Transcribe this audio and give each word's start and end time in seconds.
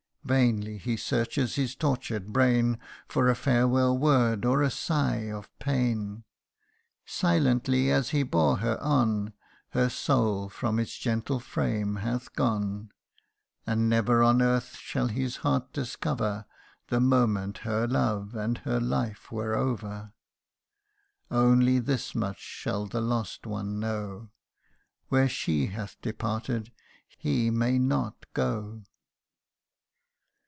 Vainly 0.23 0.77
he 0.77 0.95
searches 0.97 1.55
his 1.55 1.75
tortured 1.75 2.31
brain 2.31 2.77
For 3.09 3.27
a 3.27 3.35
farewell 3.35 3.97
word, 3.97 4.45
or 4.45 4.61
a 4.61 4.69
sigh 4.69 5.29
of 5.31 5.49
pain; 5.59 6.23
158 7.03 7.17
THE 7.17 7.27
UNDYING 7.27 7.45
ONE. 7.45 7.61
Silently 7.61 7.91
as 7.91 8.09
he 8.11 8.23
bore 8.23 8.57
her 8.57 8.79
on, 8.81 9.33
Her 9.71 9.89
soul 9.89 10.47
from 10.47 10.77
its 10.79 10.95
gentle 10.97 11.39
frame 11.41 11.97
hath 11.97 12.31
gone, 12.35 12.91
And 13.67 13.89
never 13.89 14.21
on 14.23 14.41
earth 14.43 14.75
shall 14.77 15.07
his 15.07 15.37
heart 15.37 15.73
discover 15.73 16.45
The 16.89 17.01
moment 17.01 17.57
her 17.59 17.85
love 17.87 18.33
and 18.35 18.59
her 18.59 18.79
life 18.79 19.31
were 19.33 19.55
over; 19.55 20.13
Only 21.31 21.79
this 21.79 22.13
much 22.15 22.39
shall 22.39 22.85
the 22.85 23.01
lost 23.01 23.45
one 23.47 23.79
know 23.79 24.29
Where 25.09 25.27
she 25.27 25.65
hath 25.67 25.99
departed, 25.99 26.71
he 27.17 27.49
may 27.49 27.79
not 27.79 28.27
go 28.33 28.83